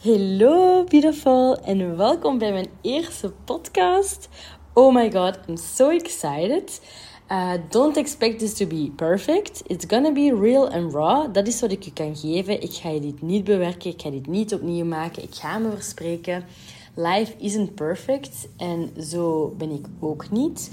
[0.00, 4.28] Hello beautiful en welkom bij mijn eerste podcast.
[4.72, 6.80] Oh my god, I'm so excited.
[7.32, 9.62] Uh, don't expect this to be perfect.
[9.66, 11.34] It's gonna be real and raw.
[11.34, 12.62] Dat is wat ik je kan geven.
[12.62, 13.90] Ik ga je dit niet bewerken.
[13.90, 15.22] Ik ga dit niet opnieuw maken.
[15.22, 16.44] Ik ga me verspreken.
[16.94, 20.70] Life isn't perfect en zo ben ik ook niet.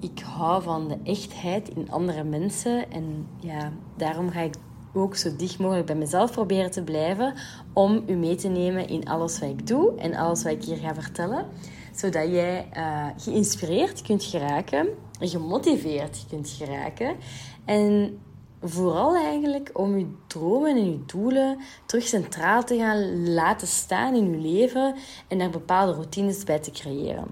[0.00, 4.54] Ik hou van de echtheid in andere mensen en ja, daarom ga ik
[4.94, 7.34] ook zo dicht mogelijk bij mezelf proberen te blijven
[7.72, 10.76] om u mee te nemen in alles wat ik doe en alles wat ik hier
[10.76, 11.46] ga vertellen.
[11.94, 14.88] Zodat jij uh, geïnspireerd kunt geraken,
[15.20, 17.16] gemotiveerd kunt geraken
[17.64, 18.18] en
[18.62, 24.30] vooral eigenlijk om je dromen en je doelen terug centraal te gaan laten staan in
[24.30, 24.94] je leven
[25.28, 27.26] en daar bepaalde routines bij te creëren.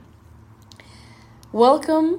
[1.51, 2.17] Welkom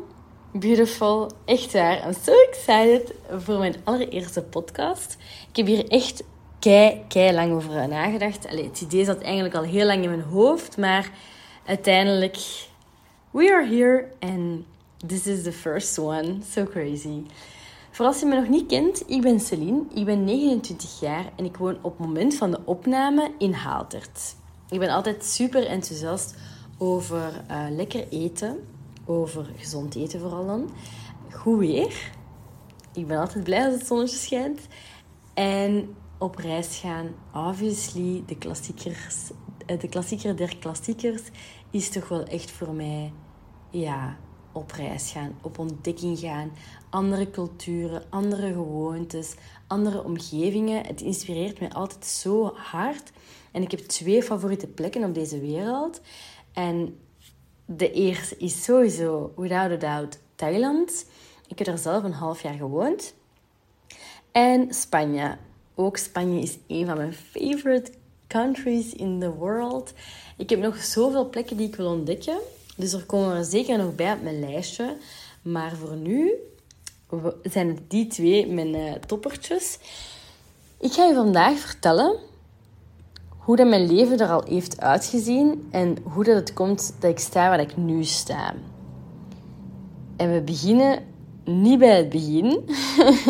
[0.59, 1.31] Beautiful.
[1.45, 2.07] Echt waar.
[2.07, 5.17] I'm so excited voor mijn allereerste podcast.
[5.49, 6.23] Ik heb hier echt
[6.59, 8.49] kei, kei lang over nagedacht.
[8.49, 11.09] Het idee zat eigenlijk al heel lang in mijn hoofd, maar
[11.65, 12.37] uiteindelijk,
[13.31, 14.63] we are here and
[15.07, 16.37] this is the first one.
[16.51, 17.21] So crazy.
[17.91, 21.45] Voor als je me nog niet kent, ik ben Celine, ik ben 29 jaar en
[21.45, 24.35] ik woon op het moment van de opname in Haaltert.
[24.69, 26.35] Ik ben altijd super enthousiast
[26.77, 28.59] over uh, lekker eten
[29.07, 30.69] over gezond eten vooral dan.
[31.31, 32.11] Goed weer.
[32.93, 34.67] Ik ben altijd blij als het zonnetje schijnt.
[35.33, 39.15] En op reis gaan, obviously, de klassiekers,
[39.65, 41.21] eh, de klassieker der klassiekers
[41.71, 43.13] is toch wel echt voor mij,
[43.69, 44.17] ja,
[44.51, 46.51] op reis gaan, op ontdekking gaan,
[46.89, 49.35] andere culturen, andere gewoontes,
[49.67, 50.85] andere omgevingen.
[50.85, 53.11] Het inspireert mij altijd zo hard.
[53.51, 56.01] En ik heb twee favoriete plekken op deze wereld.
[56.53, 56.97] En
[57.67, 61.05] de eerste is sowieso, without a doubt, Thailand.
[61.47, 63.13] Ik heb er zelf een half jaar gewoond.
[64.31, 65.37] En Spanje.
[65.75, 67.91] Ook Spanje is een van mijn favorite
[68.27, 69.93] countries in the world.
[70.37, 72.37] Ik heb nog zoveel plekken die ik wil ontdekken.
[72.75, 74.97] Dus er komen er zeker nog bij op mijn lijstje.
[75.41, 76.33] Maar voor nu
[77.43, 79.79] zijn die twee mijn uh, toppertjes.
[80.79, 82.19] Ik ga je vandaag vertellen
[83.47, 87.19] hoe dat mijn leven er al heeft uitgezien en hoe dat het komt dat ik
[87.19, 88.53] sta waar ik nu sta.
[90.17, 91.03] En we beginnen
[91.45, 92.63] niet bij het begin.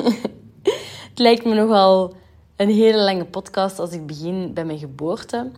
[1.10, 2.14] het lijkt me nogal
[2.56, 5.52] een hele lange podcast als ik begin bij mijn geboorte.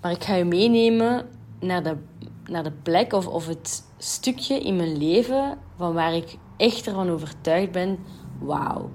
[0.00, 1.26] Maar ik ga je meenemen
[1.60, 1.96] naar de,
[2.44, 7.10] naar de plek of, of het stukje in mijn leven van waar ik echt ervan
[7.10, 7.98] overtuigd ben:
[8.40, 8.90] wauw,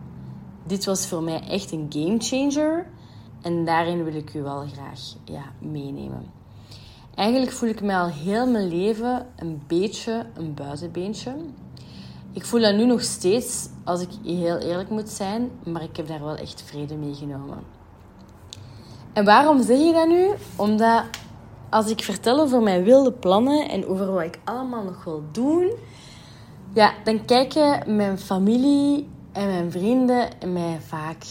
[0.67, 2.97] dit was voor mij echt een game changer.
[3.41, 6.31] En daarin wil ik u wel graag ja, meenemen.
[7.15, 11.35] Eigenlijk voel ik me al heel mijn leven een beetje een buitenbeentje.
[12.33, 16.07] Ik voel dat nu nog steeds, als ik heel eerlijk moet zijn, maar ik heb
[16.07, 17.57] daar wel echt vrede mee genomen.
[19.13, 20.29] En waarom zeg je dat nu?
[20.55, 21.03] Omdat
[21.69, 25.71] als ik vertel over mijn wilde plannen en over wat ik allemaal nog wil doen,
[26.73, 31.23] ja, dan kijken mijn familie en mijn vrienden mij vaak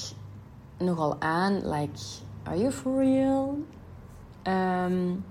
[0.79, 2.01] nogal aan, like,
[2.43, 3.59] are you for real?
[4.45, 5.25] Um,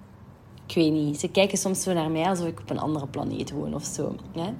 [0.67, 1.19] ik weet niet.
[1.19, 4.15] Ze kijken soms zo naar mij alsof ik op een andere planeet woon of zo.
[4.31, 4.53] Hè?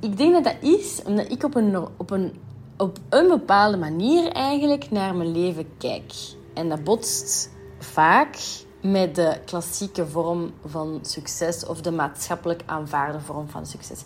[0.00, 2.34] Ik denk dat dat is omdat ik op een, op, een,
[2.76, 6.12] op een bepaalde manier eigenlijk naar mijn leven kijk.
[6.54, 8.38] En dat botst vaak
[8.82, 14.04] met de klassieke vorm van succes of de maatschappelijk aanvaarde vorm van succes.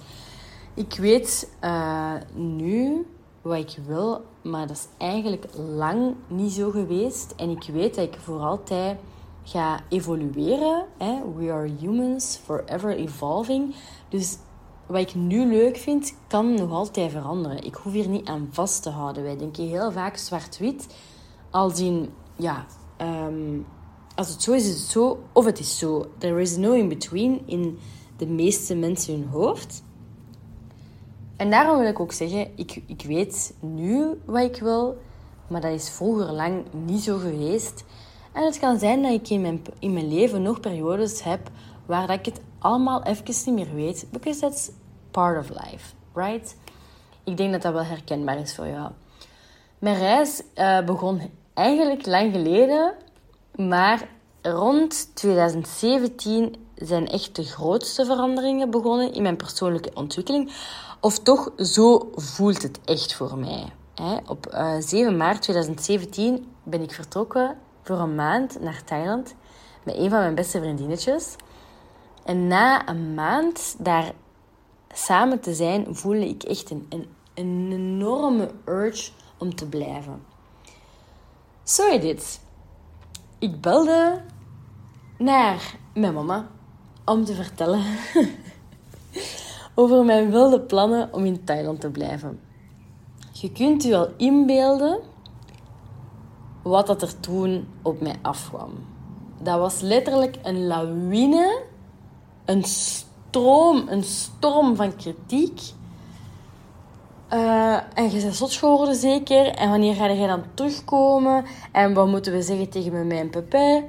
[0.74, 3.06] Ik weet uh, nu
[3.48, 7.34] wat ik wil, maar dat is eigenlijk lang niet zo geweest.
[7.36, 8.98] En ik weet dat ik voor altijd
[9.44, 10.84] ga evolueren.
[10.98, 11.18] Hè?
[11.36, 13.74] We are humans, forever evolving.
[14.08, 14.38] Dus
[14.86, 17.64] wat ik nu leuk vind, kan nog altijd veranderen.
[17.64, 19.22] Ik hoef hier niet aan vast te houden.
[19.22, 20.86] Wij denken heel vaak zwart-wit.
[21.50, 22.66] Als in, ja,
[23.00, 23.66] um,
[24.14, 25.18] als het zo is, is het zo.
[25.32, 26.06] Of het is zo.
[26.18, 27.78] There is no in-between in
[28.16, 29.82] de meeste mensen hun hoofd.
[31.38, 34.98] En daarom wil ik ook zeggen, ik, ik weet nu wat ik wil,
[35.46, 37.84] maar dat is vroeger lang niet zo geweest.
[38.32, 41.50] En het kan zijn dat ik in mijn, in mijn leven nog periodes heb
[41.86, 44.06] waar dat ik het allemaal even niet meer weet.
[44.10, 44.70] Because that's
[45.10, 46.56] part of life, right?
[47.24, 48.90] Ik denk dat dat wel herkenbaar is voor jou.
[49.78, 52.94] Mijn reis uh, begon eigenlijk lang geleden,
[53.56, 54.08] maar
[54.42, 60.52] rond 2017 zijn echt de grootste veranderingen begonnen in mijn persoonlijke ontwikkeling.
[61.00, 63.72] Of toch, zo voelt het echt voor mij.
[64.26, 64.46] Op
[64.78, 69.34] 7 eh, maart 2017 ben ik vertrokken voor een maand naar Thailand
[69.84, 71.36] met een van mijn beste vriendinnetjes.
[72.24, 74.12] En na een maand daar
[74.92, 80.24] samen te zijn, voelde ik echt een, een, een enorme urge om te blijven.
[81.64, 82.40] So I did.
[83.38, 84.22] ik belde
[85.18, 86.48] naar mijn mama
[87.04, 87.82] om te vertellen
[89.78, 92.40] over mijn wilde plannen om in Thailand te blijven.
[93.32, 94.98] Je kunt u wel inbeelden
[96.62, 98.70] wat dat er toen op mij afkwam.
[99.42, 101.62] Dat was letterlijk een lawine,
[102.44, 105.60] een stroom, een storm van kritiek.
[107.32, 109.46] Uh, en je bent zot geworden zeker.
[109.46, 111.44] En wanneer ga je dan terugkomen?
[111.72, 113.82] En wat moeten we zeggen tegen mijn papa?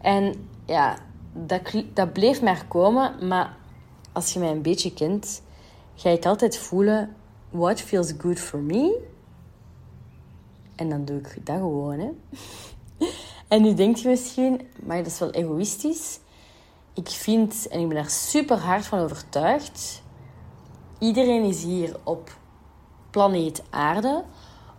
[0.00, 0.96] En ja,
[1.32, 1.60] dat,
[1.94, 3.28] dat bleef maar komen.
[3.28, 3.56] Maar
[4.16, 5.42] als je mij een beetje kent,
[5.94, 7.16] ga ik altijd voelen...
[7.50, 9.00] What feels good for me?
[10.74, 12.10] En dan doe ik dat gewoon, hè.
[13.48, 16.20] En nu denk je misschien, maar dat is wel egoïstisch.
[16.94, 20.02] Ik vind, en ik ben daar super hard van overtuigd,
[20.98, 22.38] iedereen is hier op
[23.10, 24.24] planeet Aarde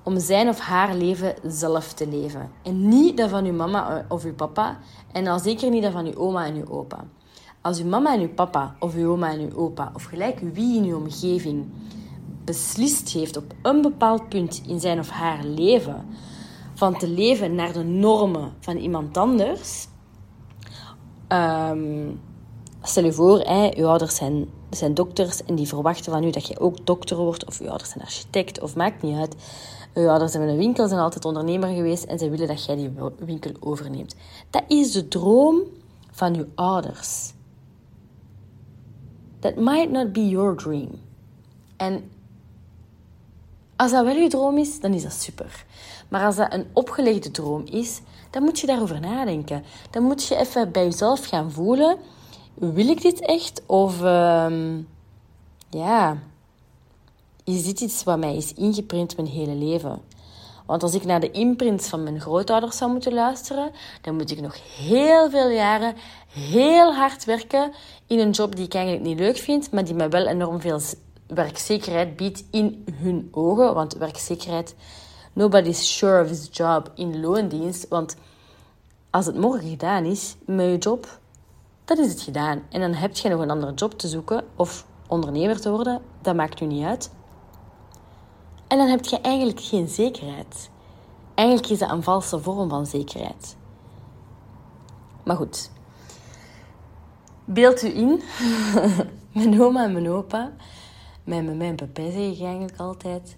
[0.03, 2.51] om zijn of haar leven zelf te leven.
[2.63, 4.79] En niet dat van uw mama of uw papa.
[5.11, 7.05] En al zeker niet dat van uw oma en uw opa.
[7.61, 10.77] Als uw mama en uw papa, of uw oma en uw opa, of gelijk wie
[10.77, 11.65] in uw omgeving
[12.45, 16.05] beslist heeft op een bepaald punt in zijn of haar leven
[16.73, 19.87] van te leven naar de normen van iemand anders.
[21.27, 22.19] Um,
[22.81, 23.45] stel je voor,
[23.75, 27.45] uw ouders zijn, zijn dokters en die verwachten van u dat je ook dokter wordt,
[27.45, 29.35] of uw ouders zijn architect, of maakt niet uit.
[29.93, 32.91] Uw ouders hebben een winkel, zijn altijd ondernemer geweest en ze willen dat jij die
[33.19, 34.15] winkel overneemt.
[34.49, 35.61] Dat is de droom
[36.11, 37.33] van uw ouders.
[39.47, 40.99] That might not be your dream.
[41.77, 42.11] En
[43.75, 45.65] als dat wel uw droom is, dan is dat super.
[46.09, 49.63] Maar als dat een opgelegde droom is, dan moet je daarover nadenken.
[49.91, 51.97] Dan moet je even bij jezelf gaan voelen:
[52.53, 53.61] wil ik dit echt?
[53.65, 54.51] Of uh,
[55.69, 56.17] ja,
[57.43, 60.01] is dit iets wat mij is ingeprint mijn hele leven?
[60.67, 63.71] Want als ik naar de imprint van mijn grootouders zou moeten luisteren,
[64.01, 65.95] dan moet ik nog heel veel jaren
[66.27, 67.71] heel hard werken
[68.07, 70.79] in een job die ik eigenlijk niet leuk vind, maar die me wel enorm veel
[71.27, 73.73] werkzekerheid biedt in hun ogen.
[73.73, 74.75] Want werkzekerheid,
[75.33, 77.87] nobody's sure of his job in loondienst.
[77.87, 78.15] Want
[79.09, 81.19] als het morgen gedaan is met je job,
[81.85, 82.63] dan is het gedaan.
[82.69, 86.01] En dan heb je nog een andere job te zoeken of ondernemer te worden.
[86.21, 87.15] Dat maakt nu niet uit.
[88.67, 90.69] En dan heb je eigenlijk geen zekerheid.
[91.35, 93.55] Eigenlijk is dat een valse vorm van zekerheid.
[95.23, 95.71] Maar goed.
[97.45, 98.21] Beeld u in.
[99.33, 100.51] mijn oma en mijn opa
[101.27, 103.37] mijn mama en papa zeg ik eigenlijk altijd.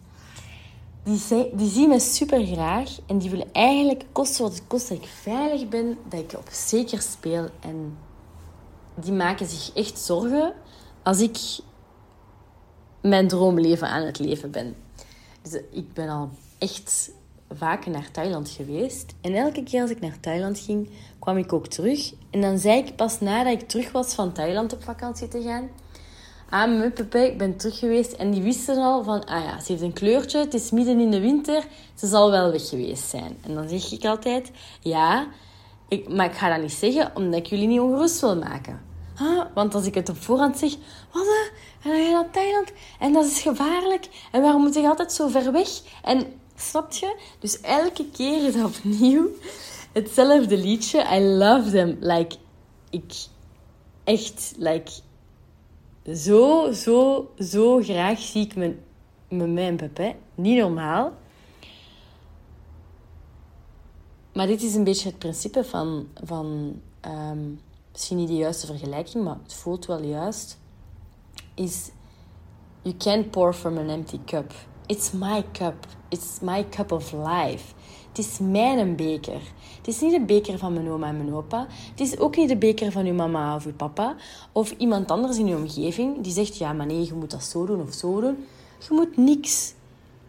[1.04, 4.98] Die, die zien me super graag en die willen eigenlijk, kosten wat het kost, dat
[4.98, 7.50] ik veilig ben, dat ik op zeker speel.
[7.60, 7.98] En
[8.96, 10.54] die maken zich echt zorgen
[11.04, 11.38] als ik
[13.02, 14.76] mijn droomleven aan het leven ben.
[15.42, 17.12] Dus ik ben al echt
[17.54, 19.14] vaak naar Thailand geweest.
[19.22, 20.90] En elke keer als ik naar Thailand ging,
[21.20, 22.14] kwam ik ook terug.
[22.30, 25.70] En dan zei ik pas nadat ik terug was van Thailand op vakantie te gaan
[26.50, 28.12] ah, mijn papa, ik ben terug geweest.
[28.12, 31.12] En die wisten al van, ah ja, ze heeft een kleurtje, het is midden in
[31.12, 31.64] de winter,
[31.94, 33.38] ze zal wel weg geweest zijn.
[33.42, 35.28] En dan zeg ik altijd, ja,
[35.88, 38.82] ik, maar ik ga dat niet zeggen, omdat ik jullie niet ongerust wil maken.
[39.16, 40.76] Ah, want als ik het op voorhand zeg,
[41.12, 44.88] wat, en dan ga je naar Thailand, en dat is gevaarlijk, en waarom moet je
[44.88, 45.70] altijd zo ver weg?
[46.04, 47.20] En, snap je?
[47.40, 49.30] Dus elke keer is opnieuw
[49.92, 51.06] hetzelfde liedje.
[51.12, 51.98] I love them.
[52.00, 52.36] Like,
[52.90, 53.14] ik,
[54.04, 54.92] echt, like,
[56.14, 58.80] zo, zo, zo graag zie ik mijn,
[59.28, 59.92] mijn, mijn.
[60.36, 61.14] Niet normaal.
[64.34, 69.24] Maar dit is een beetje het principe van, van um, misschien niet de juiste vergelijking,
[69.24, 70.59] maar het voelt wel juist.
[71.60, 71.92] Is
[72.84, 74.54] you can't pour from an empty cup.
[74.88, 75.76] It's my cup.
[76.10, 77.74] It's my cup of life.
[78.08, 79.42] Het is mijn beker.
[79.78, 81.68] Het is niet de beker van mijn oma en mijn opa.
[81.90, 84.16] Het is ook niet de beker van uw mama of uw papa.
[84.52, 87.66] Of iemand anders in uw omgeving die zegt, ja, maar nee, je moet dat zo
[87.66, 88.46] doen of zo doen.
[88.80, 89.74] Je moet niks.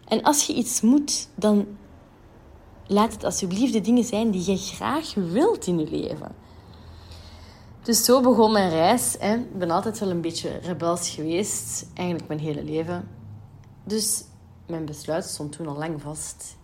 [0.07, 1.67] En als je iets moet, dan
[2.87, 6.35] laat het alsjeblieft de dingen zijn die je graag wilt in je leven.
[7.81, 9.15] Dus zo begon mijn reis.
[9.19, 9.35] Hè.
[9.35, 13.07] Ik ben altijd wel een beetje rebels geweest, eigenlijk mijn hele leven.
[13.83, 14.23] Dus
[14.67, 16.55] mijn besluit stond toen al lang vast.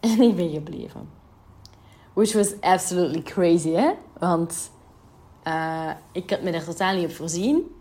[0.00, 1.08] En ik ben gebleven.
[2.12, 3.90] Which was absolutely crazy, hè?
[4.18, 4.70] Want
[5.44, 7.74] uh, ik had me daar totaal niet op voorzien.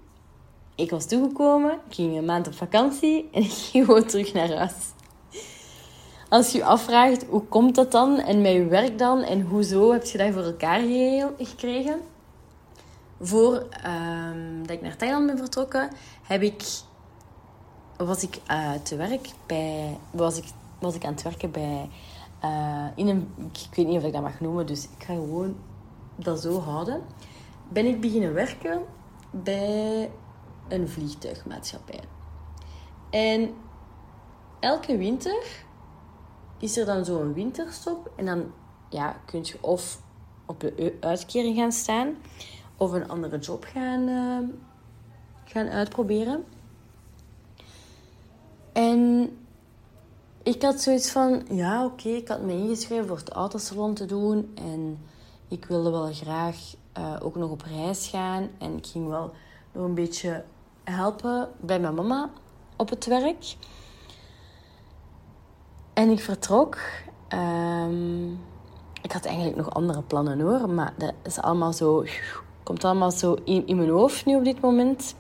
[0.76, 4.54] Ik was toegekomen, ik ging een maand op vakantie en ik ging gewoon terug naar
[4.54, 4.74] huis.
[6.30, 9.92] Als je je afvraagt hoe komt dat dan en met je werk dan en hoezo
[9.92, 10.80] heb je dat voor elkaar
[11.38, 12.02] gekregen?
[13.20, 15.90] Voor um, dat ik naar Thailand ben vertrokken,
[16.24, 16.64] heb ik,
[17.98, 20.46] was ik uh, te werk bij, was ik,
[20.80, 21.90] was ik aan het werken bij
[22.44, 25.56] uh, in een, ik weet niet of ik dat mag noemen, dus ik ga gewoon
[26.16, 27.02] dat zo houden.
[27.70, 28.82] Ben ik beginnen werken
[29.32, 30.12] bij
[30.68, 32.04] een vliegtuigmaatschappij.
[33.10, 33.54] En
[34.60, 35.66] elke winter
[36.58, 38.12] is er dan zo'n winterstop.
[38.16, 38.52] En dan
[38.90, 40.02] ja, kun je of
[40.46, 42.16] op de uitkering gaan staan
[42.78, 44.38] of een andere job gaan, uh,
[45.46, 46.44] gaan uitproberen.
[48.74, 49.30] En
[50.44, 54.52] ik had zoiets van, ja oké, ik had me ingeschreven voor het autosalon te doen.
[54.56, 55.00] En
[55.48, 56.58] ik wilde wel graag
[56.98, 58.50] uh, ook nog op reis gaan.
[58.58, 59.34] En ik ging wel
[59.72, 60.44] nog een beetje
[60.84, 62.30] helpen bij mijn mama
[62.76, 63.56] op het werk.
[65.94, 66.78] En ik vertrok.
[67.30, 68.40] Um,
[69.02, 72.04] ik had eigenlijk nog andere plannen hoor, maar dat is allemaal zo,
[72.66, 75.16] komt allemaal zo in, in mijn hoofd nu op dit moment.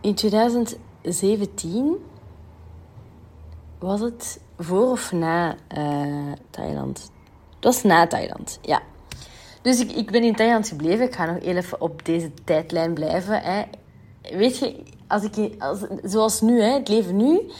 [0.00, 1.96] In 2017
[3.78, 7.10] was het voor of na uh, Thailand?
[7.54, 8.82] Het was na Thailand, ja.
[9.62, 11.06] Dus ik, ik ben in Thailand gebleven.
[11.06, 13.42] Ik ga nog even op deze tijdlijn blijven.
[13.42, 13.62] Hè.
[14.36, 17.50] Weet je, als ik, als, zoals nu, hè, het leven nu.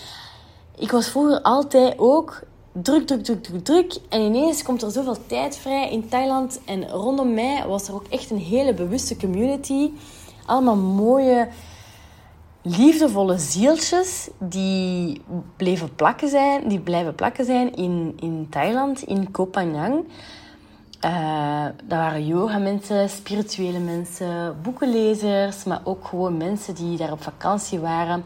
[0.77, 2.43] Ik was vroeger altijd ook
[2.73, 3.97] druk, druk, druk, druk, druk.
[4.09, 6.61] En ineens komt er zoveel tijd vrij in Thailand.
[6.65, 9.91] En rondom mij was er ook echt een hele bewuste community.
[10.47, 11.49] Allemaal mooie,
[12.63, 15.23] liefdevolle zieltjes die
[15.57, 20.05] bleven plakken zijn, die blijven plakken zijn in, in Thailand, in Koh Phangan.
[21.05, 27.23] Uh, dat waren yoga mensen, spirituele mensen, boekenlezers, maar ook gewoon mensen die daar op
[27.23, 28.25] vakantie waren.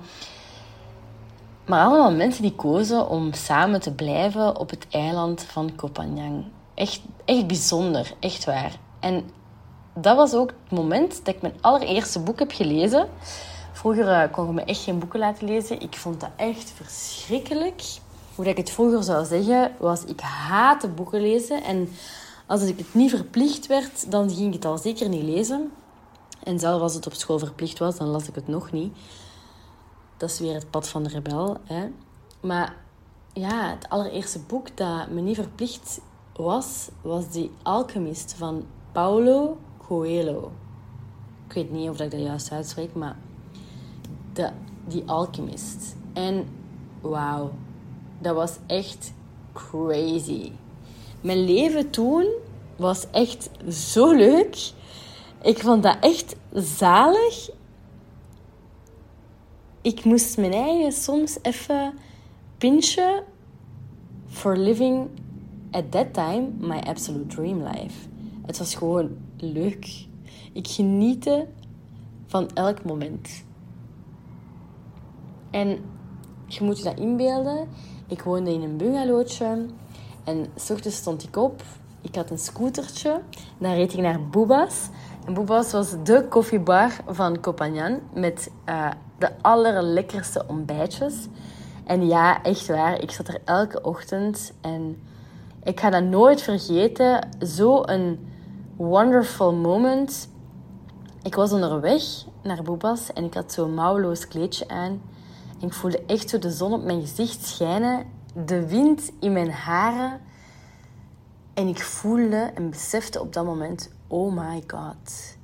[1.67, 6.45] Maar allemaal mensen die kozen om samen te blijven op het eiland van Koh Phangan.
[6.75, 8.79] Echt, echt bijzonder, echt waar.
[9.01, 9.31] En
[9.95, 13.09] dat was ook het moment dat ik mijn allereerste boek heb gelezen.
[13.73, 15.81] Vroeger uh, kon je me echt geen boeken laten lezen.
[15.81, 17.83] Ik vond dat echt verschrikkelijk.
[18.35, 21.63] Hoe ik het vroeger zou zeggen, was ik haatte boeken lezen.
[21.63, 21.89] En
[22.47, 25.73] als ik het niet verplicht werd, dan ging ik het al zeker niet lezen.
[26.43, 28.97] En zelfs als het op school verplicht was, dan las ik het nog niet.
[30.17, 31.57] Dat is weer het pad van de rebel.
[31.65, 31.89] Hè?
[32.41, 32.77] Maar
[33.33, 36.01] ja, het allereerste boek dat me niet verplicht
[36.37, 40.53] was, was The Alchemist van Paulo Coelho.
[41.47, 43.17] Ik weet niet of ik dat juist uitspreek, maar
[44.33, 44.51] The,
[44.89, 45.97] The Alchemist.
[46.13, 46.49] En
[47.01, 47.53] wauw,
[48.19, 49.13] dat was echt
[49.53, 50.53] crazy.
[51.21, 52.27] Mijn leven toen
[52.77, 54.73] was echt zo leuk.
[55.43, 57.51] Ik vond dat echt zalig
[59.87, 61.95] ik moest mijn eigen soms even
[62.59, 63.23] pinchen
[64.27, 65.09] for living
[65.71, 68.09] at that time my absolute dream life.
[68.47, 70.07] Het was gewoon leuk.
[70.53, 71.47] Ik geniette
[72.27, 73.45] van elk moment.
[75.51, 75.69] En
[76.47, 77.69] je moet je dat inbeelden.
[78.09, 79.67] Ik woonde in een bungalowtje.
[80.25, 81.63] En s ochtends stond ik op.
[82.01, 83.21] Ik had een scootertje.
[83.59, 84.89] Dan reed ik naar Boebas.
[85.27, 88.01] En Boebas was de koffiebar van Kopanjan.
[88.15, 91.15] Met uh, de allerlekkerste ontbijtjes.
[91.85, 95.03] En ja, echt waar, ik zat er elke ochtend en
[95.63, 97.29] ik ga dat nooit vergeten.
[97.39, 98.29] Zo'n
[98.77, 100.29] wonderful moment.
[101.23, 102.03] Ik was onderweg
[102.43, 105.03] naar Boebas en ik had zo'n mouwloos kleedje aan.
[105.61, 108.07] En ik voelde echt zo de zon op mijn gezicht schijnen,
[108.47, 110.21] de wind in mijn haren.
[111.55, 115.37] En ik voelde en besefte op dat moment: oh my god,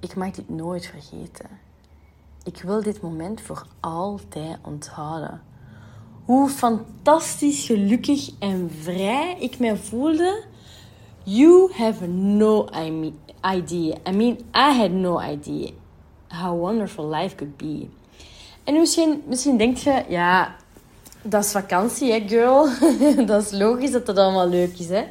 [0.00, 1.65] ik mag dit nooit vergeten.
[2.46, 5.42] Ik wil dit moment voor altijd onthouden.
[6.24, 10.44] Hoe fantastisch gelukkig en vrij ik mij voelde.
[11.22, 12.68] You have no
[13.54, 13.96] idea.
[14.08, 15.70] I mean, I had no idea
[16.28, 17.88] how wonderful life could be.
[18.64, 20.56] En misschien, misschien denk je, ja,
[21.22, 22.68] dat is vakantie, hè, girl.
[23.26, 25.04] dat is logisch dat dat allemaal leuk is, hè.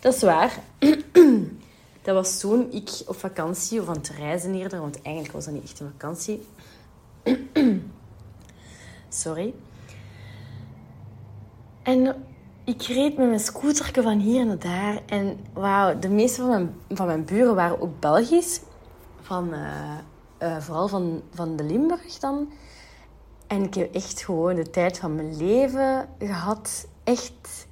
[0.00, 0.58] Dat is waar.
[2.06, 5.54] dat was toen ik op vakantie, of aan het reizen eerder, want eigenlijk was dat
[5.54, 6.46] niet echt een vakantie.
[9.08, 9.54] Sorry.
[11.82, 12.24] En
[12.64, 15.02] ik reed met mijn scooterke van hier naar daar.
[15.06, 18.60] En wauw, de meeste van mijn, van mijn buren waren ook Belgisch.
[19.20, 19.98] Van, uh,
[20.42, 22.52] uh, vooral van, van de Limburg dan.
[23.46, 26.86] En ik heb echt gewoon de tijd van mijn leven gehad.
[27.04, 27.66] Echt,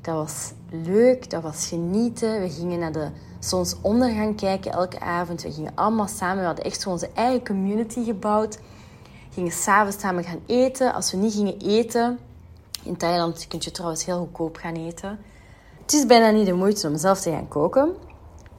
[0.00, 2.40] dat was leuk, dat was genieten.
[2.40, 3.10] We gingen naar de
[3.44, 5.42] zonsondergang kijken elke avond.
[5.42, 6.38] We gingen allemaal samen.
[6.38, 8.58] We hadden echt onze eigen community gebouwd
[9.32, 10.92] gingen s'avonds samen gaan eten.
[10.92, 12.18] Als we niet gingen eten,
[12.82, 15.18] in Thailand kun je trouwens heel goedkoop gaan eten.
[15.80, 17.94] Het is bijna niet de moeite om zelf te gaan koken.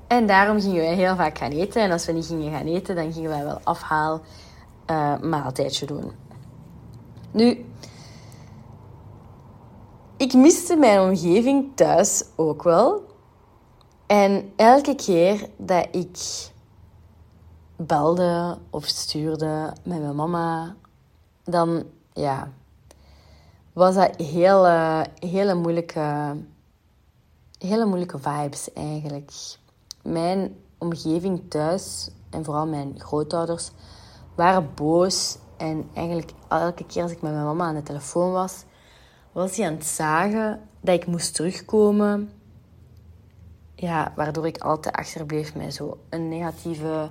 [0.08, 1.82] En daarom gingen wij heel vaak gaan eten.
[1.82, 4.22] En als we niet gingen gaan eten, dan gingen wij wel afhaal
[4.92, 6.12] uh, maaltijdje doen.
[7.32, 7.66] Nu,
[10.18, 13.12] ik miste mijn omgeving thuis ook wel.
[14.06, 16.52] En elke keer dat ik
[17.76, 20.76] belde of stuurde met mijn mama,
[21.44, 21.84] dan
[22.14, 22.52] ja,
[23.74, 26.36] was dat hele, hele, moeilijke,
[27.58, 29.32] hele moeilijke vibes eigenlijk.
[30.02, 33.72] Mijn omgeving thuis en vooral mijn grootouders
[34.36, 35.38] waren boos.
[35.58, 38.64] En eigenlijk elke keer als ik met mijn mama aan de telefoon was,
[39.32, 42.32] was hij aan het zagen dat ik moest terugkomen.
[43.76, 47.10] Ja, waardoor ik altijd achterbleef met zo een negatieve,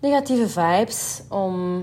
[0.00, 1.82] negatieve vibes om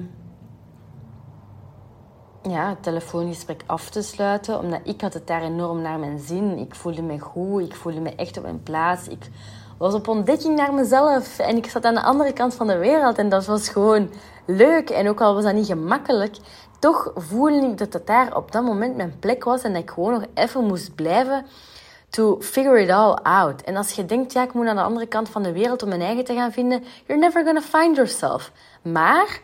[2.42, 4.60] ja, het telefoongesprek af te sluiten.
[4.60, 6.58] Omdat ik had het daar enorm naar mijn zin.
[6.58, 9.08] Ik voelde me goed, ik voelde me echt op mijn plaats.
[9.08, 9.30] Ik
[9.78, 11.40] was op ontdekking naar mezelf.
[11.40, 13.18] En ik zat aan de andere kant van de wereld.
[13.18, 14.10] En dat was gewoon
[14.46, 14.90] leuk.
[14.90, 16.36] En ook al was dat niet gemakkelijk,
[16.80, 19.62] toch voelde ik dat het daar op dat moment mijn plek was.
[19.62, 21.46] En dat ik gewoon nog even moest blijven
[22.16, 23.62] to figure it all out.
[23.62, 25.90] En als je denkt, ja, ik moet naar de andere kant van de wereld om
[25.90, 28.52] mijn eigen te gaan vinden, you're never gonna find yourself.
[28.82, 29.42] Maar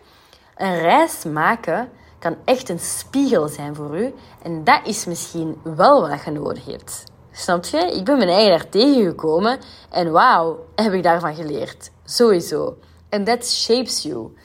[0.55, 4.13] een reis maken kan echt een spiegel zijn voor u.
[4.43, 7.03] En dat is misschien wel wat je nodig hebt.
[7.31, 7.77] Snap je?
[7.77, 9.59] Ik ben mijn eigen daar tegengekomen
[9.89, 11.91] en wauw, heb ik daarvan geleerd.
[12.05, 12.77] Sowieso.
[13.09, 14.35] En that shapes you.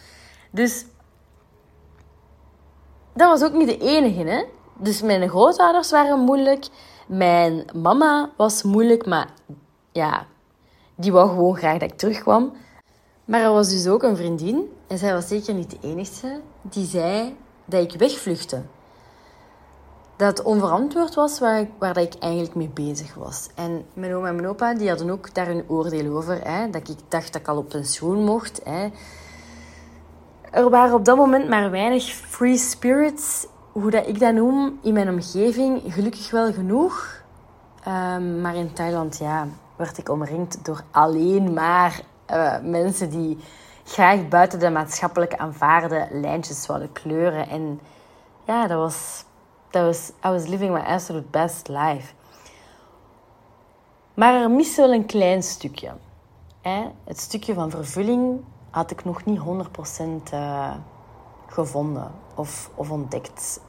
[0.50, 0.84] Dus
[3.14, 4.44] dat was ook niet de enige, hè?
[4.78, 6.66] Dus mijn grootouders waren moeilijk.
[7.06, 9.28] Mijn mama was moeilijk, maar
[9.92, 10.26] ja,
[10.94, 12.52] die wou gewoon graag dat ik terugkwam.
[13.24, 16.86] Maar er was dus ook een vriendin, en zij was zeker niet de enige, die
[16.86, 18.62] zei dat ik wegvluchtte.
[20.16, 23.48] Dat het onverantwoord was waar, ik, waar ik eigenlijk mee bezig was.
[23.54, 26.48] En mijn oma en mijn opa die hadden ook daar een oordeel over.
[26.48, 28.60] Hè, dat ik dacht dat ik al op pensioen mocht.
[28.64, 28.88] Hè.
[30.50, 33.46] Er waren op dat moment maar weinig free spirits,
[33.80, 35.82] hoe dat ik dat noem, in mijn omgeving.
[35.86, 37.22] Gelukkig wel genoeg.
[37.88, 42.00] Um, maar in Thailand ja, werd ik omringd door alleen maar
[42.30, 43.38] uh, mensen die
[43.84, 47.48] graag buiten de maatschappelijk aanvaarde lijntjes wilden kleuren.
[47.48, 47.80] En
[48.44, 49.24] ja, dat was,
[49.70, 50.08] dat was...
[50.08, 52.12] I was living my absolute best life.
[54.14, 55.92] Maar er miste wel een klein stukje.
[56.60, 56.84] Hè?
[57.04, 59.42] Het stukje van vervulling had ik nog niet 100%
[60.34, 60.74] uh,
[61.46, 63.60] gevonden of, of ontdekt.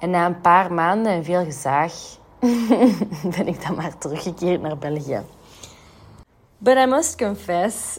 [0.00, 1.92] En na een paar maanden en veel gezaag
[3.36, 5.20] ben ik dan maar teruggekeerd naar België.
[6.58, 7.98] But I must confess,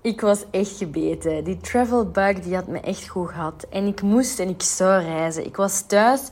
[0.00, 1.44] ik was echt gebeten.
[1.44, 3.66] Die travel bug die had me echt goed gehad.
[3.70, 5.46] En ik moest en ik zou reizen.
[5.46, 6.30] Ik was thuis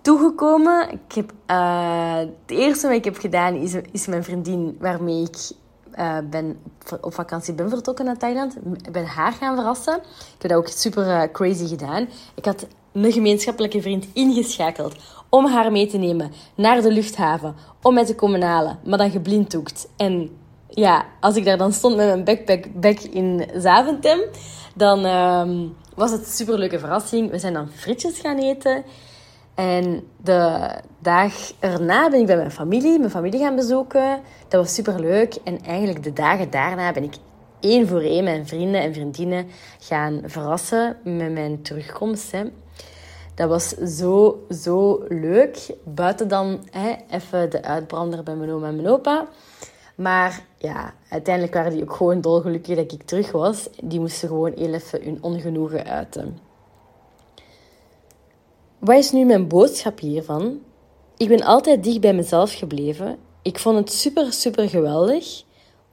[0.00, 0.90] toegekomen.
[0.90, 5.50] Ik heb, uh, het eerste wat ik heb gedaan is, is mijn vriendin waarmee ik
[5.98, 6.58] uh, ben
[7.00, 8.56] op vakantie ben vertrokken naar Thailand.
[8.92, 9.96] Ben haar gaan verrassen.
[9.96, 12.08] Ik heb dat ook super uh, crazy gedaan.
[12.34, 14.94] Ik had een gemeenschappelijke vriend ingeschakeld
[15.28, 17.54] om haar mee te nemen naar de luchthaven.
[17.82, 18.78] Om mij te komen halen.
[18.84, 19.88] Maar dan geblinddoekt.
[19.96, 20.30] En
[20.68, 24.20] ja, als ik daar dan stond met mijn backpack back in Zaventem,
[24.74, 27.30] dan um, was het een superleuke verrassing.
[27.30, 28.84] We zijn dan frietjes gaan eten.
[29.54, 34.20] En de dag erna ben ik bij mijn familie, mijn familie gaan bezoeken.
[34.48, 35.34] Dat was superleuk.
[35.44, 37.14] En eigenlijk de dagen daarna ben ik
[37.60, 39.46] één voor één mijn vrienden en vriendinnen
[39.80, 42.32] gaan verrassen met mijn terugkomst.
[42.32, 42.42] Hè.
[43.40, 45.70] Dat was zo, zo leuk.
[45.84, 49.28] Buiten dan hè, even de uitbrander bij mijn oma en mijn opa.
[49.94, 53.68] Maar ja, uiteindelijk waren die ook gewoon dolgelukkig dat ik terug was.
[53.82, 56.38] Die moesten gewoon heel even hun ongenoegen uiten.
[58.78, 60.60] Wat is nu mijn boodschap hiervan?
[61.16, 63.18] Ik ben altijd dicht bij mezelf gebleven.
[63.42, 65.42] Ik vond het super, super geweldig.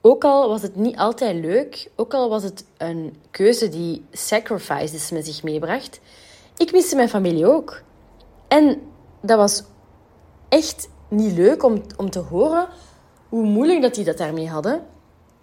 [0.02, 5.12] Ook al was het niet altijd leuk, ook al was het een keuze die sacrifices
[5.12, 6.00] met zich meebracht,
[6.58, 7.82] ik miste mijn familie ook.
[8.48, 8.82] En
[9.22, 9.64] dat was
[10.50, 12.68] echt niet leuk om, om te horen
[13.30, 14.86] hoe moeilijk dat die dat daarmee hadden.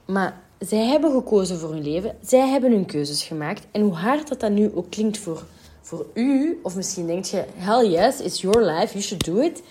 [0.05, 2.16] Maar zij hebben gekozen voor hun leven.
[2.22, 3.66] Zij hebben hun keuzes gemaakt.
[3.70, 5.44] En hoe hard dat dat nu ook klinkt voor,
[5.81, 9.62] voor u, of misschien denk je, hell yes, it's your life, you should do it.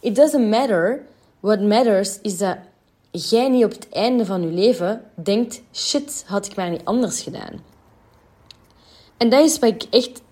[0.00, 1.04] It doesn't matter.
[1.40, 2.56] What matters is dat
[3.10, 7.22] jij niet op het einde van je leven denkt, shit, had ik maar niet anders
[7.22, 7.62] gedaan.
[9.16, 10.22] En dat is wat ik echt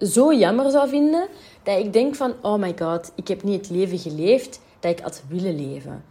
[0.00, 1.28] zo jammer zou vinden,
[1.62, 5.00] dat ik denk van, oh my god, ik heb niet het leven geleefd dat ik
[5.00, 6.04] had willen leven.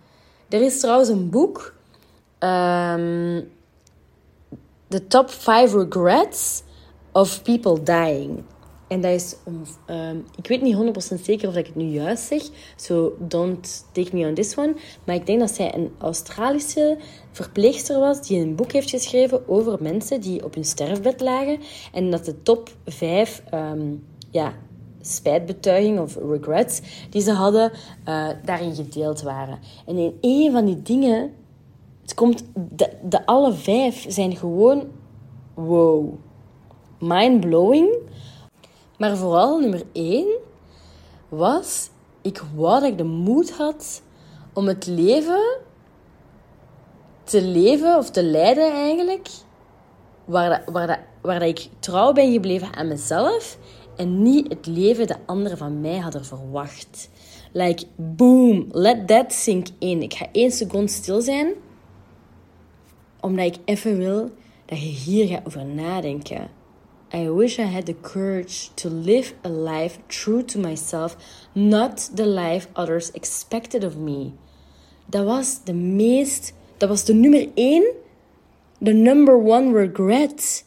[0.49, 1.73] Er is trouwens een boek,
[2.39, 3.49] um,
[4.87, 6.63] The Top 5 Regrets
[7.11, 8.43] of People Dying.
[8.87, 9.35] En dat is
[9.89, 10.75] um, ik weet niet
[11.17, 12.41] 100% zeker of ik het nu juist zeg,
[12.75, 14.75] so don't take me on this one.
[15.03, 16.97] Maar ik denk dat zij een Australische
[17.31, 21.59] verpleegster was die een boek heeft geschreven over mensen die op hun sterfbed lagen.
[21.93, 24.53] En dat de top 5 um, ja,
[25.01, 27.71] spijtbetuiging of regrets die ze hadden,
[28.07, 29.59] uh, daarin gedeeld waren.
[29.85, 31.33] En in een van die dingen,
[32.01, 34.83] het komt, de, de alle vijf zijn gewoon
[35.53, 36.13] wow,
[36.99, 37.89] mind-blowing.
[38.97, 40.37] Maar vooral nummer één
[41.29, 41.89] was,
[42.21, 44.01] ik wou dat ik de moed had
[44.53, 45.57] om het leven
[47.23, 49.27] te leven of te leiden eigenlijk,
[50.25, 53.57] waar, dat, waar, dat, waar dat ik trouw ben gebleven aan mezelf
[53.95, 57.09] en niet het leven dat anderen van mij hadden verwacht.
[57.51, 60.01] Like, boom, let that sink in.
[60.01, 61.53] Ik ga één seconde stil zijn,
[63.19, 64.31] omdat ik even wil
[64.65, 66.56] dat je hier gaat over nadenken.
[67.13, 71.15] I wish I had the courage to live a life true to myself,
[71.53, 74.33] not the life others expected of me.
[75.05, 77.93] Dat was de meest, dat was de nummer één,
[78.77, 80.65] de number one regret.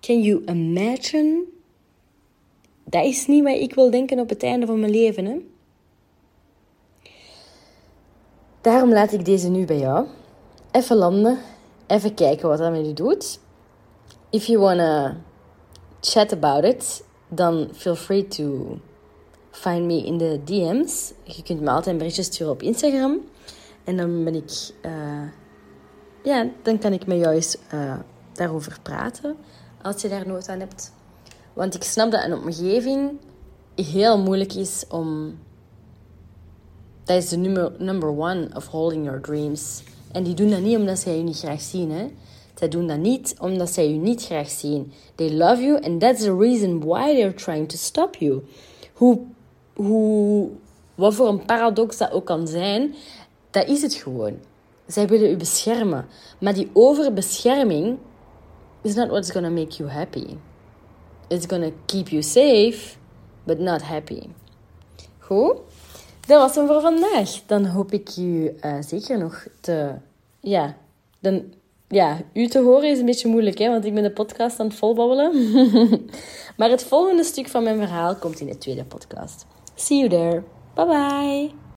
[0.00, 1.44] Can you imagine?
[2.84, 5.24] Dat is niet wat ik wil denken op het einde van mijn leven.
[5.24, 5.36] Hè?
[8.60, 10.06] Daarom laat ik deze nu bij jou.
[10.70, 11.38] Even landen.
[11.86, 13.40] Even kijken wat dat met je doet.
[14.30, 15.16] If you wanna
[16.00, 18.78] chat about it, dan feel free to
[19.50, 21.12] find me in de DM's.
[21.24, 23.20] Je kunt me altijd een berichtje sturen op Instagram.
[23.84, 24.70] En dan ben ik...
[24.86, 25.22] Uh,
[26.22, 27.98] ja, dan kan ik met jou eens uh,
[28.32, 29.36] daarover praten.
[29.82, 30.92] Als je daar nood aan hebt.
[31.52, 33.18] Want ik snap dat een omgeving
[33.74, 35.38] heel moeilijk is om...
[37.04, 39.82] Dat is de nummer, number one of holding your dreams.
[40.12, 42.10] En die doen dat niet omdat zij je niet graag zien, hè.
[42.60, 44.92] Zij doen dat niet omdat zij je niet graag zien.
[45.14, 48.42] They love you and that's the reason why they're trying to stop you.
[48.92, 49.20] Hoe,
[49.74, 50.48] hoe,
[50.94, 52.94] wat voor een paradox dat ook kan zijn,
[53.50, 54.38] dat is het gewoon.
[54.86, 56.06] Zij willen u beschermen.
[56.38, 57.98] Maar die overbescherming
[58.82, 60.26] is not what's gonna make you happy.
[61.28, 62.96] It's gonna keep you safe,
[63.44, 64.22] but not happy.
[65.18, 65.56] Goed?
[66.26, 67.30] Dat was hem voor vandaag.
[67.46, 69.94] Dan hoop ik u uh, zeker nog te...
[70.40, 70.76] Ja,
[71.18, 71.58] dan,
[71.90, 74.66] ja, u te horen is een beetje moeilijk, hè, want ik ben de podcast aan
[74.66, 75.32] het volbabbelen.
[76.56, 79.46] maar het volgende stuk van mijn verhaal komt in de tweede podcast.
[79.74, 80.42] See you there.
[80.74, 81.60] Bye bye.